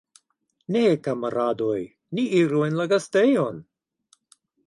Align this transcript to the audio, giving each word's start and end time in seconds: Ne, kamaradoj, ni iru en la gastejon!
Ne, 0.75 0.79
kamaradoj, 1.07 1.75
ni 2.19 2.25
iru 2.39 2.63
en 2.69 2.81
la 2.81 2.89
gastejon! 2.95 3.63